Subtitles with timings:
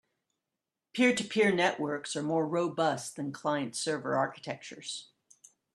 [0.95, 5.09] Peer-to-peer networks are more robust than client-server architectures.